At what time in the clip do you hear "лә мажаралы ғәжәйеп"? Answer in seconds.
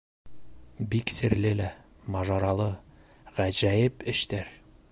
1.59-4.05